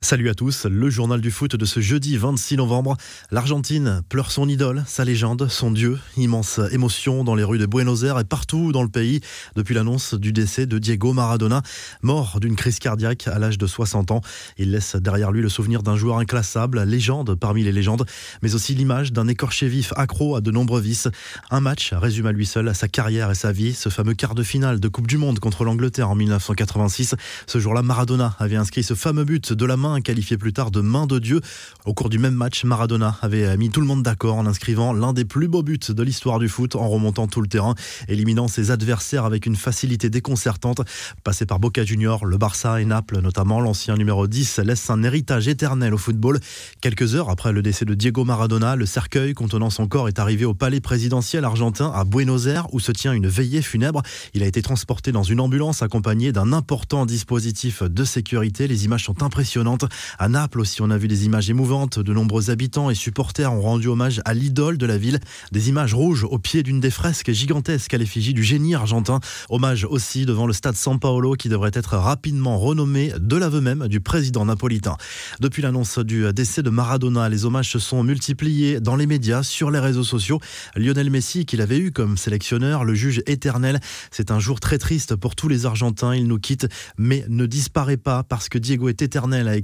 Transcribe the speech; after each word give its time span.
Salut 0.00 0.30
à 0.30 0.34
tous, 0.34 0.64
le 0.64 0.90
journal 0.90 1.20
du 1.20 1.32
foot 1.32 1.56
de 1.56 1.64
ce 1.64 1.80
jeudi 1.80 2.16
26 2.16 2.56
novembre. 2.56 2.96
L'Argentine 3.32 4.02
pleure 4.08 4.30
son 4.30 4.48
idole, 4.48 4.84
sa 4.86 5.04
légende, 5.04 5.48
son 5.48 5.72
dieu. 5.72 5.98
Immense 6.16 6.60
émotion 6.70 7.24
dans 7.24 7.34
les 7.34 7.42
rues 7.42 7.58
de 7.58 7.66
Buenos 7.66 8.04
Aires 8.04 8.20
et 8.20 8.24
partout 8.24 8.70
dans 8.70 8.84
le 8.84 8.88
pays 8.88 9.20
depuis 9.56 9.74
l'annonce 9.74 10.14
du 10.14 10.32
décès 10.32 10.66
de 10.66 10.78
Diego 10.78 11.12
Maradona, 11.14 11.62
mort 12.02 12.38
d'une 12.38 12.54
crise 12.54 12.78
cardiaque 12.78 13.26
à 13.26 13.40
l'âge 13.40 13.58
de 13.58 13.66
60 13.66 14.12
ans. 14.12 14.20
Il 14.56 14.70
laisse 14.70 14.94
derrière 14.94 15.32
lui 15.32 15.42
le 15.42 15.48
souvenir 15.48 15.82
d'un 15.82 15.96
joueur 15.96 16.18
inclassable, 16.18 16.80
légende 16.84 17.34
parmi 17.34 17.64
les 17.64 17.72
légendes, 17.72 18.06
mais 18.40 18.54
aussi 18.54 18.76
l'image 18.76 19.12
d'un 19.12 19.26
écorché 19.26 19.66
vif 19.66 19.92
accro 19.96 20.36
à 20.36 20.40
de 20.40 20.52
nombreux 20.52 20.80
vices. 20.80 21.08
Un 21.50 21.60
match 21.60 21.92
résume 21.92 22.26
à 22.26 22.32
lui 22.32 22.46
seul 22.46 22.72
sa 22.72 22.86
carrière 22.86 23.32
et 23.32 23.34
sa 23.34 23.50
vie, 23.50 23.74
ce 23.74 23.88
fameux 23.88 24.14
quart 24.14 24.36
de 24.36 24.44
finale 24.44 24.78
de 24.78 24.88
Coupe 24.88 25.08
du 25.08 25.18
Monde 25.18 25.40
contre 25.40 25.64
l'Angleterre 25.64 26.08
en 26.08 26.14
1986. 26.14 27.16
Ce 27.48 27.58
jour-là, 27.58 27.82
Maradona 27.82 28.36
avait 28.38 28.54
inscrit 28.54 28.84
ce 28.84 28.94
fameux 28.94 29.24
but 29.24 29.52
de 29.52 29.66
la 29.66 29.76
main 29.76 29.87
qualifié 30.02 30.36
plus 30.36 30.52
tard 30.52 30.70
de 30.70 30.80
main 30.80 31.06
de 31.06 31.18
Dieu. 31.18 31.40
Au 31.84 31.94
cours 31.94 32.08
du 32.08 32.18
même 32.18 32.34
match, 32.34 32.64
Maradona 32.64 33.16
avait 33.22 33.56
mis 33.56 33.70
tout 33.70 33.80
le 33.80 33.86
monde 33.86 34.02
d'accord 34.02 34.36
en 34.36 34.46
inscrivant 34.46 34.92
l'un 34.92 35.12
des 35.12 35.24
plus 35.24 35.48
beaux 35.48 35.62
buts 35.62 35.78
de 35.88 36.02
l'histoire 36.02 36.38
du 36.38 36.48
foot 36.48 36.76
en 36.76 36.88
remontant 36.88 37.26
tout 37.26 37.40
le 37.40 37.48
terrain, 37.48 37.74
éliminant 38.08 38.48
ses 38.48 38.70
adversaires 38.70 39.24
avec 39.24 39.46
une 39.46 39.56
facilité 39.56 40.10
déconcertante. 40.10 40.80
Passé 41.24 41.46
par 41.46 41.58
Boca 41.58 41.84
Junior, 41.84 42.24
le 42.24 42.38
Barça 42.38 42.80
et 42.80 42.84
Naples 42.84 43.20
notamment, 43.20 43.60
l'ancien 43.60 43.96
numéro 43.96 44.26
10 44.26 44.58
laisse 44.60 44.90
un 44.90 45.02
héritage 45.02 45.48
éternel 45.48 45.94
au 45.94 45.98
football. 45.98 46.40
Quelques 46.80 47.14
heures 47.14 47.30
après 47.30 47.52
le 47.52 47.62
décès 47.62 47.84
de 47.84 47.94
Diego 47.94 48.24
Maradona, 48.24 48.76
le 48.76 48.86
cercueil 48.86 49.34
contenant 49.34 49.70
son 49.70 49.86
corps 49.86 50.08
est 50.08 50.18
arrivé 50.18 50.44
au 50.44 50.54
palais 50.54 50.80
présidentiel 50.80 51.44
argentin 51.44 51.90
à 51.94 52.04
Buenos 52.04 52.46
Aires 52.46 52.66
où 52.72 52.80
se 52.80 52.92
tient 52.92 53.12
une 53.12 53.28
veillée 53.28 53.62
funèbre. 53.62 54.02
Il 54.34 54.42
a 54.42 54.46
été 54.46 54.62
transporté 54.62 55.12
dans 55.12 55.22
une 55.22 55.40
ambulance 55.40 55.82
accompagné 55.82 56.32
d'un 56.32 56.52
important 56.52 57.06
dispositif 57.06 57.82
de 57.82 58.04
sécurité. 58.04 58.68
Les 58.68 58.84
images 58.84 59.04
sont 59.04 59.22
impressionnantes. 59.22 59.77
À 60.18 60.28
Naples 60.28 60.60
aussi, 60.60 60.82
on 60.82 60.90
a 60.90 60.98
vu 60.98 61.08
des 61.08 61.26
images 61.26 61.50
émouvantes. 61.50 61.98
De 61.98 62.12
nombreux 62.12 62.50
habitants 62.50 62.90
et 62.90 62.94
supporters 62.94 63.52
ont 63.52 63.60
rendu 63.60 63.88
hommage 63.88 64.20
à 64.24 64.34
l'idole 64.34 64.78
de 64.78 64.86
la 64.86 64.98
ville. 64.98 65.20
Des 65.52 65.68
images 65.68 65.94
rouges 65.94 66.24
au 66.24 66.38
pied 66.38 66.62
d'une 66.62 66.80
des 66.80 66.90
fresques 66.90 67.32
gigantesques 67.32 67.94
à 67.94 67.98
l'effigie 67.98 68.34
du 68.34 68.42
génie 68.42 68.74
argentin. 68.74 69.20
Hommage 69.48 69.84
aussi 69.84 70.26
devant 70.26 70.46
le 70.46 70.52
stade 70.52 70.76
San 70.76 70.98
Paolo 70.98 71.34
qui 71.34 71.48
devrait 71.48 71.70
être 71.74 71.96
rapidement 71.96 72.58
renommé 72.58 73.12
de 73.18 73.36
l'aveu 73.36 73.60
même 73.60 73.88
du 73.88 74.00
président 74.00 74.44
napolitain. 74.44 74.96
Depuis 75.40 75.62
l'annonce 75.62 75.98
du 75.98 76.32
décès 76.32 76.62
de 76.62 76.70
Maradona, 76.70 77.28
les 77.28 77.44
hommages 77.44 77.70
se 77.70 77.78
sont 77.78 78.02
multipliés 78.02 78.80
dans 78.80 78.96
les 78.96 79.06
médias, 79.06 79.42
sur 79.42 79.70
les 79.70 79.78
réseaux 79.78 80.04
sociaux. 80.04 80.40
Lionel 80.76 81.10
Messi, 81.10 81.46
qu'il 81.46 81.60
avait 81.60 81.78
eu 81.78 81.92
comme 81.92 82.16
sélectionneur, 82.16 82.84
le 82.84 82.94
juge 82.94 83.22
éternel. 83.26 83.80
C'est 84.10 84.30
un 84.30 84.38
jour 84.38 84.60
très 84.60 84.78
triste 84.78 85.16
pour 85.16 85.34
tous 85.34 85.48
les 85.48 85.66
Argentins. 85.66 86.14
Il 86.14 86.26
nous 86.26 86.38
quitte, 86.38 86.66
mais 86.96 87.24
ne 87.28 87.46
disparaît 87.46 87.96
pas 87.96 88.22
parce 88.22 88.48
que 88.48 88.58
Diego 88.58 88.88
est 88.88 89.02
éternel, 89.02 89.48
a 89.48 89.56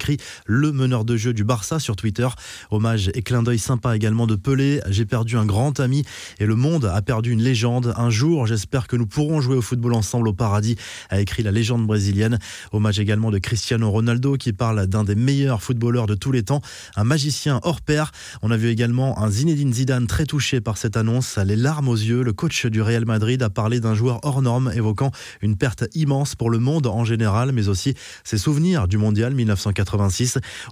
le 0.46 0.72
meneur 0.72 1.04
de 1.04 1.16
jeu 1.16 1.32
du 1.32 1.44
Barça 1.44 1.78
sur 1.78 1.96
Twitter. 1.96 2.28
Hommage 2.70 3.10
et 3.14 3.22
clin 3.22 3.42
d'œil 3.42 3.58
sympa 3.58 3.96
également 3.96 4.26
de 4.26 4.36
Pelé. 4.36 4.80
J'ai 4.88 5.06
perdu 5.06 5.36
un 5.36 5.46
grand 5.46 5.80
ami 5.80 6.04
et 6.38 6.46
le 6.46 6.56
monde 6.56 6.84
a 6.84 7.00
perdu 7.02 7.30
une 7.32 7.42
légende. 7.42 7.94
Un 7.96 8.10
jour, 8.10 8.46
j'espère 8.46 8.86
que 8.86 8.96
nous 8.96 9.06
pourrons 9.06 9.40
jouer 9.40 9.56
au 9.56 9.62
football 9.62 9.94
ensemble 9.94 10.28
au 10.28 10.32
paradis, 10.32 10.76
a 11.10 11.20
écrit 11.20 11.42
la 11.42 11.52
légende 11.52 11.86
brésilienne. 11.86 12.38
Hommage 12.72 12.98
également 13.00 13.30
de 13.30 13.38
Cristiano 13.38 13.90
Ronaldo 13.90 14.36
qui 14.36 14.52
parle 14.52 14.86
d'un 14.86 15.04
des 15.04 15.14
meilleurs 15.14 15.62
footballeurs 15.62 16.06
de 16.06 16.14
tous 16.14 16.32
les 16.32 16.42
temps, 16.42 16.60
un 16.96 17.04
magicien 17.04 17.60
hors 17.62 17.80
pair. 17.80 18.12
On 18.42 18.50
a 18.50 18.56
vu 18.56 18.68
également 18.68 19.22
un 19.22 19.30
Zinedine 19.30 19.72
Zidane 19.72 20.06
très 20.06 20.26
touché 20.26 20.60
par 20.60 20.76
cette 20.76 20.96
annonce, 20.96 21.38
les 21.38 21.56
larmes 21.56 21.88
aux 21.88 21.96
yeux. 21.96 22.22
Le 22.22 22.32
coach 22.32 22.66
du 22.66 22.82
Real 22.82 23.04
Madrid 23.06 23.42
a 23.42 23.50
parlé 23.50 23.80
d'un 23.80 23.94
joueur 23.94 24.20
hors 24.22 24.42
norme, 24.42 24.72
évoquant 24.74 25.10
une 25.40 25.56
perte 25.56 25.84
immense 25.94 26.34
pour 26.34 26.50
le 26.50 26.58
monde 26.58 26.86
en 26.86 27.04
général, 27.04 27.52
mais 27.52 27.68
aussi 27.68 27.94
ses 28.24 28.38
souvenirs 28.38 28.88
du 28.88 28.98
mondial 28.98 29.34
1980. 29.34 29.93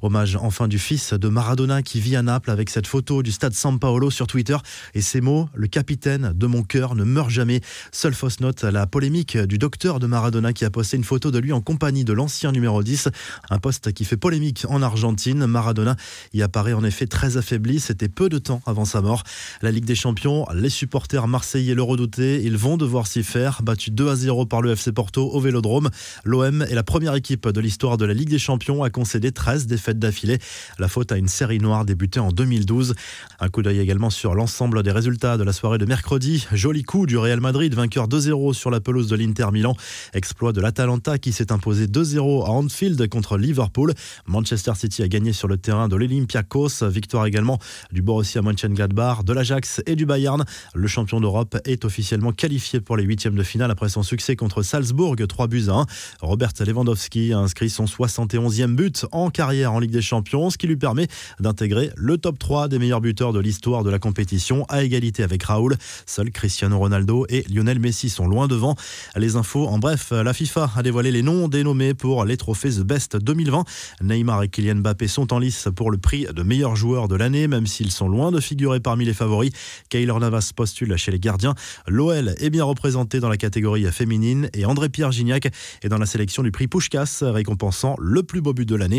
Hommage 0.03 0.37
enfin 0.37 0.69
du 0.69 0.79
fils 0.79 1.13
de 1.13 1.29
Maradona 1.29 1.83
qui 1.83 2.01
vit 2.01 2.17
à 2.17 2.23
Naples 2.23 2.51
avec 2.51 2.71
cette 2.71 2.87
photo 2.87 3.23
du 3.23 3.33
stade 3.33 3.55
San 3.55 3.79
Paolo 3.79 4.11
sur 4.11 4.27
Twitter 4.27 4.57
et 4.95 5.03
ces 5.03 5.21
mots 5.21 5.49
Le 5.55 5.67
capitaine 5.67 6.33
de 6.35 6.47
mon 6.47 6.63
cœur 6.63 6.95
ne 6.95 7.05
meurt 7.05 7.31
jamais. 7.31 7.61
Seule 7.93 8.15
fausse 8.15 8.41
note, 8.41 8.63
la 8.63 8.87
polémique 8.87 9.37
du 9.37 9.59
docteur 9.59 10.01
de 10.01 10.07
Maradona 10.07 10.53
qui 10.53 10.65
a 10.65 10.71
posté 10.71 10.97
une 10.97 11.05
photo 11.05 11.31
de 11.31 11.39
lui 11.39 11.53
en 11.53 11.61
compagnie 11.61 12.05
de 12.05 12.13
l'ancien 12.13 12.53
numéro 12.53 12.83
10. 12.83 13.09
Un 13.51 13.59
poste 13.59 13.93
qui 13.93 14.05
fait 14.05 14.17
polémique 14.17 14.65
en 14.69 14.83
Argentine. 14.83 15.47
Maradona 15.47 15.97
y 16.33 16.43
apparaît 16.43 16.73
en 16.73 16.85
effet 16.85 17.07
très 17.07 17.37
affaibli. 17.37 17.81
C'était 17.81 18.09
peu 18.09 18.29
de 18.29 18.39
temps 18.39 18.61
avant 18.67 18.85
sa 18.85 19.01
mort. 19.01 19.23
La 19.61 19.71
Ligue 19.71 19.85
des 19.85 19.95
Champions, 19.95 20.47
les 20.55 20.71
supporters 20.71 21.29
marseillais 21.29 21.75
le 21.75 21.83
redoutaient. 21.83 22.43
Ils 22.43 22.57
vont 22.57 22.77
devoir 22.77 23.07
s'y 23.07 23.23
faire. 23.23 23.63
Battu 23.63 23.91
2 23.91 24.09
à 24.09 24.17
0 24.17 24.47
par 24.47 24.63
le 24.63 24.73
FC 24.73 24.93
Porto 24.93 25.31
au 25.31 25.41
Vélodrome. 25.41 25.91
L'OM 26.25 26.63
est 26.63 26.75
la 26.75 26.83
première 26.83 27.15
équipe 27.15 27.49
de 27.49 27.61
l'histoire 27.61 27.97
de 27.97 28.05
la 28.05 28.15
Ligue 28.15 28.31
des 28.31 28.39
Champions 28.39 28.83
à 28.83 28.91
concéder 28.91 29.12
des 29.21 29.33
13 29.33 29.67
défaites 29.67 29.99
d'affilée. 29.99 30.39
La 30.79 30.89
faute 30.89 31.13
à 31.13 31.17
une 31.17 31.29
série 31.29 31.59
noire 31.59 31.85
débutée 31.85 32.21
en 32.21 32.31
2012. 32.31 32.95
Un 33.41 33.49
coup 33.49 33.63
d'œil 33.63 33.79
également 33.79 34.11
sur 34.11 34.35
l'ensemble 34.35 34.83
des 34.83 34.93
résultats 34.93 35.37
de 35.37 35.45
la 35.45 35.53
soirée 35.53 35.79
de 35.79 35.85
mercredi. 35.85 36.47
Joli 36.53 36.83
coup 36.83 37.07
du 37.07 37.17
Real 37.17 37.41
Madrid, 37.41 37.75
vainqueur 37.75 38.09
2-0 38.09 38.53
sur 38.55 38.71
la 38.71 38.81
pelouse 38.81 39.09
de 39.09 39.17
l'Inter 39.17 39.47
Milan. 39.53 39.77
Exploit 40.15 40.53
de 40.53 40.61
l'Atalanta 40.61 41.19
qui 41.19 41.33
s'est 41.33 41.53
imposé 41.53 41.87
2-0 41.87 42.45
à 42.45 42.51
Anfield 42.51 43.09
contre 43.09 43.39
Liverpool. 43.39 43.95
Manchester 44.27 44.73
City 44.77 45.03
a 45.03 45.09
gagné 45.09 45.33
sur 45.33 45.49
le 45.49 45.57
terrain 45.57 45.89
de 45.89 45.97
l'Olympiakos. 45.97 46.85
Victoire 46.89 47.27
également 47.27 47.59
du 47.91 48.03
Borussia 48.03 48.43
Mönchengladbach, 48.43 49.25
de 49.25 49.33
l'Ajax 49.33 49.83
et 49.87 49.97
du 49.97 50.07
Bayern. 50.07 50.45
Le 50.75 50.87
champion 50.87 51.21
d'Europe 51.21 51.57
est 51.65 51.85
officiellement 51.85 52.33
qualifié 52.33 52.81
pour 52.81 52.97
les 52.97 53.05
huitièmes 53.05 53.35
de 53.35 53.43
finale 53.43 53.71
après 53.71 53.89
son 53.89 54.03
succès 54.03 54.37
contre 54.37 54.63
Salzbourg, 54.63 55.17
3 55.27 55.47
buts 55.47 55.65
à 55.69 55.73
1. 55.73 55.87
Robert 56.21 56.53
Lewandowski 56.61 57.33
a 57.33 57.39
inscrit 57.39 57.71
son 57.71 57.85
71e 57.85 58.75
but 58.75 59.02
en 59.13 59.31
carrière 59.31 59.73
en 59.73 59.81
Ligue 59.81 59.91
des 59.91 60.03
Champions, 60.03 60.51
ce 60.51 60.59
qui 60.59 60.67
lui 60.67 60.77
permet 60.77 61.09
d'intégrer 61.41 61.91
le 61.97 62.19
top 62.19 62.39
3 62.39 62.69
des 62.69 62.79
meilleurs 62.79 63.01
buteurs 63.01 63.33
de 63.33 63.41
l'histoire 63.41 63.85
de 63.85 63.91
la 63.91 63.99
compétition, 63.99 64.65
à 64.69 64.83
égalité 64.83 65.23
avec 65.23 65.43
Raoul. 65.43 65.77
Seuls 66.07 66.31
Cristiano 66.31 66.79
Ronaldo 66.79 67.27
et 67.29 67.45
Lionel 67.53 67.79
Messi 67.79 68.11
sont 68.11 68.27
loin 68.27 68.49
devant. 68.49 68.77
Les 69.17 69.37
infos, 69.37 69.67
en 69.67 69.79
bref, 69.79 70.13
la 70.13 70.33
FIFA 70.33 70.71
a 70.77 70.83
dévoilé 70.83 71.11
les 71.11 71.23
noms 71.23 71.49
dénommés 71.49 71.95
pour 71.95 72.25
les 72.25 72.37
trophées 72.37 72.71
The 72.71 72.83
Best 72.83 73.17
2020. 73.17 73.65
Neymar 74.03 74.43
et 74.43 74.49
Kylian 74.49 74.77
Mbappé 74.77 75.09
sont 75.09 75.33
en 75.33 75.39
lice 75.39 75.69
pour 75.75 75.91
le 75.91 75.99
prix 75.99 76.27
de 76.33 76.43
meilleur 76.43 76.77
joueur 76.77 77.09
de 77.09 77.17
l'année, 77.17 77.49
même 77.49 77.67
s'ils 77.67 77.91
sont 77.91 78.09
loin 78.09 78.31
de 78.31 78.41
figurer 78.41 78.81
parmi 78.81 79.05
les 79.05 79.15
favoris. 79.15 79.53
Kaylor 79.89 80.21
Navas 80.21 80.53
postule 80.55 80.97
chez 80.97 81.11
les 81.11 81.21
gardiens. 81.21 81.55
L'OL 81.89 82.35
est 82.39 82.51
bien 82.51 82.65
représenté 82.65 83.21
dans 83.21 83.29
la 83.29 83.37
catégorie 83.37 83.85
féminine 83.91 84.51
et 84.55 84.65
André-Pierre 84.65 85.13
Gignac 85.13 85.49
est 85.83 85.89
dans 85.89 85.99
la 85.99 86.07
sélection 86.07 86.43
du 86.43 86.51
prix 86.51 86.69
Pushkas, 86.69 87.21
récompensant 87.23 87.97
le 87.99 88.23
plus 88.23 88.41
beau 88.41 88.53
but 88.53 88.69
de 88.69 88.77
l'année. 88.77 88.92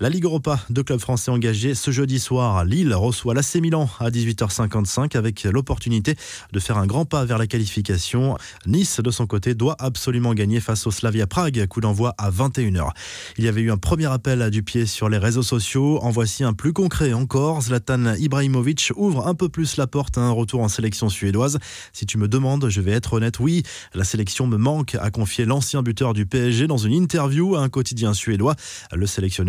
La 0.00 0.08
Ligue 0.08 0.24
Europa, 0.24 0.58
deux 0.70 0.82
clubs 0.82 1.00
français 1.00 1.30
engagés 1.30 1.74
ce 1.74 1.90
jeudi 1.90 2.18
soir. 2.18 2.64
Lille 2.64 2.94
reçoit 2.94 3.34
l'AC 3.34 3.56
Milan 3.56 3.88
à 4.00 4.10
18h55 4.10 5.16
avec 5.16 5.44
l'opportunité 5.44 6.16
de 6.52 6.60
faire 6.60 6.78
un 6.78 6.86
grand 6.86 7.04
pas 7.04 7.24
vers 7.24 7.38
la 7.38 7.46
qualification. 7.46 8.36
Nice, 8.66 9.00
de 9.00 9.10
son 9.10 9.26
côté, 9.26 9.54
doit 9.54 9.76
absolument 9.78 10.34
gagner 10.34 10.60
face 10.60 10.86
au 10.86 10.90
Slavia 10.90 11.26
Prague. 11.26 11.66
Coup 11.66 11.80
d'envoi 11.80 12.14
à 12.18 12.30
21h. 12.30 12.90
Il 13.38 13.44
y 13.44 13.48
avait 13.48 13.60
eu 13.60 13.70
un 13.70 13.76
premier 13.76 14.06
appel 14.06 14.50
du 14.50 14.62
pied 14.62 14.86
sur 14.86 15.08
les 15.08 15.18
réseaux 15.18 15.42
sociaux. 15.42 15.98
En 16.02 16.10
voici 16.10 16.44
un 16.44 16.52
plus 16.52 16.72
concret 16.72 17.12
encore. 17.12 17.62
Zlatan 17.62 18.14
Ibrahimovic 18.14 18.92
ouvre 18.96 19.26
un 19.26 19.34
peu 19.34 19.48
plus 19.48 19.76
la 19.76 19.86
porte 19.86 20.18
à 20.18 20.22
un 20.22 20.30
retour 20.30 20.60
en 20.60 20.68
sélection 20.68 21.08
suédoise. 21.08 21.58
Si 21.92 22.06
tu 22.06 22.18
me 22.18 22.28
demandes, 22.28 22.68
je 22.68 22.80
vais 22.80 22.92
être 22.92 23.14
honnête, 23.14 23.38
oui, 23.38 23.62
la 23.94 24.04
sélection 24.04 24.46
me 24.46 24.56
manque, 24.56 24.96
a 25.00 25.10
confié 25.10 25.44
l'ancien 25.44 25.82
buteur 25.82 26.14
du 26.14 26.26
PSG 26.26 26.66
dans 26.66 26.76
une 26.76 26.92
interview 26.92 27.56
à 27.56 27.60
un 27.60 27.68
quotidien 27.68 28.14
suédois. 28.14 28.54
Le 28.92 29.06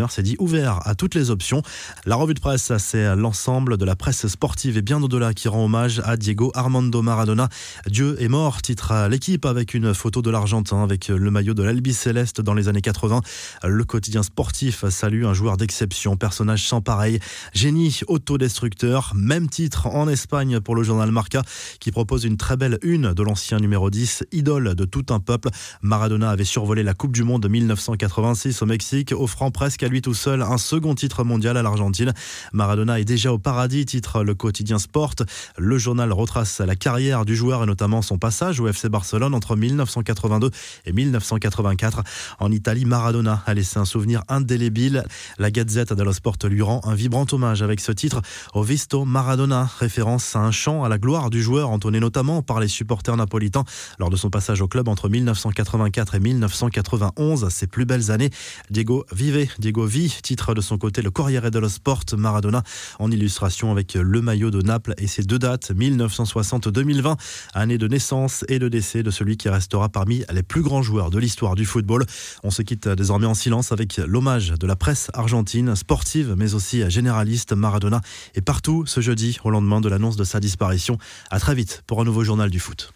s'est 0.10 0.24
dit 0.24 0.36
ouvert 0.40 0.80
à 0.86 0.96
toutes 0.96 1.16
les 1.16 1.32
options. 1.32 1.62
La 2.06 2.16
revue 2.16 2.34
de 2.34 2.40
presse, 2.40 2.72
c'est 2.78 3.16
l'ensemble 3.16 3.78
de 3.78 3.86
la 3.86 3.96
presse 3.96 4.28
sportive 4.28 4.78
et 4.78 4.82
bien 4.82 5.02
au-delà 5.02 5.34
qui 5.34 5.48
rend 5.48 5.66
hommage 5.66 6.02
à 6.06 6.18
Diego 6.18 6.52
Armando 6.54 7.02
Maradona. 7.02 7.50
Dieu 7.88 8.16
est 8.22 8.28
mort, 8.28 8.62
titre 8.62 9.08
l'équipe 9.10 9.46
avec 9.46 9.74
une 9.74 9.94
photo 9.94 10.22
de 10.22 10.30
l'Argentin 10.30 10.84
avec 10.84 11.08
le 11.08 11.32
maillot 11.32 11.54
de 11.54 11.64
l'Albi 11.64 11.94
Céleste 11.94 12.42
dans 12.42 12.54
les 12.54 12.68
années 12.68 12.82
80. 12.82 13.22
Le 13.64 13.84
quotidien 13.84 14.24
sportif 14.24 14.88
salue 14.90 15.26
un 15.26 15.34
joueur 15.34 15.58
d'exception, 15.58 16.18
personnage 16.18 16.68
sans 16.68 16.82
pareil, 16.82 17.20
génie 17.54 18.00
autodestructeur. 18.08 19.14
Même 19.16 19.50
titre 19.50 19.88
en 19.88 20.08
Espagne 20.08 20.60
pour 20.60 20.76
le 20.76 20.84
journal 20.84 21.12
Marca 21.12 21.44
qui 21.80 21.92
propose 21.92 22.26
une 22.26 22.38
très 22.38 22.58
belle 22.58 22.80
une 22.82 23.14
de 23.14 23.24
l'ancien 23.24 23.60
numéro 23.60 23.90
10, 23.90 24.26
idole 24.32 24.76
de 24.76 24.86
tout 24.86 25.06
un 25.10 25.20
peuple. 25.20 25.50
Maradona 25.82 26.30
avait 26.30 26.44
survolé 26.46 26.84
la 26.84 26.94
Coupe 26.94 27.12
du 27.12 27.24
Monde 27.24 27.44
de 27.44 27.48
1986 27.48 28.62
au 28.62 28.66
Mexique, 28.66 29.14
offrant 29.14 29.52
presque 29.66 29.82
à 29.82 29.88
lui 29.88 30.04
tout 30.04 30.14
seul 30.14 30.44
un 30.44 30.60
second 30.60 30.94
titre 30.94 31.24
mondial 31.24 31.58
à 31.58 31.64
l'Argentine. 31.64 32.14
Maradona 32.54 33.00
est 33.00 33.04
déjà 33.04 33.34
au 33.34 33.40
paradis, 33.40 33.84
titre 33.88 34.22
le 34.22 34.36
quotidien 34.36 34.78
Sport. 34.78 35.16
Le 35.58 35.80
journal 35.80 36.14
retrace 36.14 36.60
la 36.60 36.76
carrière 36.76 37.26
du 37.26 37.36
joueur 37.36 37.64
et 37.64 37.66
notamment 37.66 38.04
son 38.04 38.20
passage 38.20 38.60
au 38.60 38.68
FC 38.68 38.90
Barcelone 38.90 39.34
entre 39.34 39.56
1982 39.56 40.52
et 40.86 40.94
1984. 40.94 42.04
En 42.38 42.52
Italie, 42.52 42.86
Maradona 42.86 43.42
a 43.48 43.56
laissé 43.56 43.80
un 43.80 43.86
souvenir 43.86 44.22
indélébile. 44.30 45.04
La 45.40 45.50
Gazette 45.50 45.94
dello 45.94 46.14
Sport 46.14 46.38
lui 46.44 46.62
rend 46.62 46.82
un 46.84 46.94
vibrant 46.94 47.26
hommage 47.32 47.64
avec 47.64 47.80
ce 47.80 47.92
titre 47.92 48.22
au 48.54 48.62
Visto 48.62 49.04
Maradona, 49.04 49.68
référence 49.80 50.36
à 50.36 50.42
un 50.42 50.52
chant 50.52 50.84
à 50.84 50.90
la 50.90 51.00
gloire 51.00 51.32
du 51.32 51.42
joueur 51.42 51.72
entonné 51.72 52.00
notamment 52.00 52.44
par 52.44 52.60
les 52.60 52.68
supporters 52.68 53.18
napolitains 53.18 53.64
lors 53.98 54.12
de 54.12 54.16
son 54.16 54.30
passage 54.30 54.62
au 54.62 54.68
club 54.68 54.88
entre 54.88 55.10
1984 55.10 56.14
et 56.14 56.20
1991, 56.20 57.50
ses 57.50 57.66
plus 57.66 57.86
belles 57.86 58.12
années. 58.12 58.30
Diego 58.70 59.08
vivait 59.12 59.50
Diego 59.60 59.86
Vi 59.86 60.10
titre 60.22 60.54
de 60.54 60.62
son 60.62 60.78
côté 60.78 61.02
le 61.02 61.12
Corriere 61.12 61.50
dello 61.52 61.70
Sport 61.70 62.04
Maradona 62.18 62.64
en 63.00 63.12
illustration 63.12 63.72
avec 63.72 63.94
le 63.94 64.22
maillot 64.22 64.52
de 64.52 64.62
Naples 64.62 64.94
et 64.98 65.08
ses 65.08 65.24
deux 65.24 65.40
dates 65.40 65.72
1960-2020, 65.72 67.18
année 67.54 67.78
de 67.78 67.88
naissance 67.88 68.44
et 68.48 68.60
de 68.60 68.68
décès 68.68 69.04
de 69.04 69.12
celui 69.12 69.38
qui 69.38 69.50
restera 69.50 69.90
parmi 69.90 70.24
les 70.32 70.44
plus 70.44 70.62
grands 70.62 70.82
joueurs 70.82 71.10
de 71.10 71.20
l'histoire 71.20 71.56
du 71.56 71.66
football. 71.66 72.06
On 72.44 72.52
se 72.52 72.62
quitte 72.62 72.88
désormais 72.88 73.28
en 73.28 73.34
silence 73.34 73.72
avec 73.72 73.98
l'hommage 73.98 74.50
de 74.50 74.68
la 74.68 74.76
presse 74.76 75.10
argentine, 75.14 75.76
sportive 75.76 76.36
mais 76.38 76.54
aussi 76.54 76.90
généraliste. 76.90 77.54
Maradona 77.54 78.02
est 78.36 78.42
partout 78.42 78.86
ce 78.86 79.02
jeudi 79.02 79.38
au 79.44 79.50
lendemain 79.50 79.82
de 79.82 79.90
l'annonce 79.90 80.16
de 80.16 80.24
sa 80.24 80.40
disparition. 80.40 80.98
À 81.30 81.40
très 81.40 81.56
vite 81.56 81.84
pour 81.88 82.02
un 82.02 82.04
nouveau 82.04 82.24
journal 82.24 82.50
du 82.50 82.60
foot. 82.60 82.94